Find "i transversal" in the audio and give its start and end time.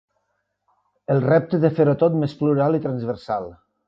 2.79-3.47